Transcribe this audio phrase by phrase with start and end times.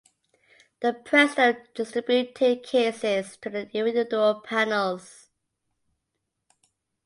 [0.79, 5.29] The president distributed the cases to the individual panels.